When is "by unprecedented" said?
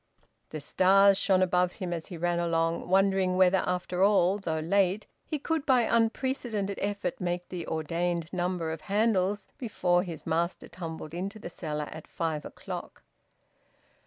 5.63-6.79